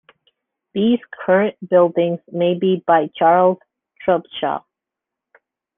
These 0.73 0.97
current 1.13 1.55
buildings 1.69 2.21
may 2.31 2.57
be 2.57 2.83
by 2.87 3.11
Charles 3.15 3.59
Trubshaw. 4.03 4.63